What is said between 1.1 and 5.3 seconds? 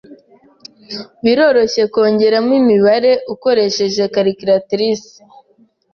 Biroroshye kongeramo imibare ukoresheje calculatrice.